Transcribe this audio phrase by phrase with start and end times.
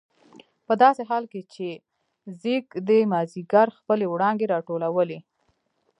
[0.67, 1.67] په داسې حال کې چې
[2.41, 5.19] ځېږدي مازدیګر خپلې وړانګې راټولولې.